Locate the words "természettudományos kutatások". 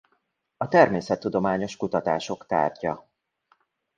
0.67-2.45